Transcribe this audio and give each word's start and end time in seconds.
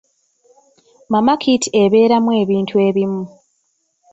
Mama 1.11 1.33
kit 1.41 1.63
ebeeramu 1.81 2.29
ebintu 2.41 2.75
ebimu. 2.87 3.23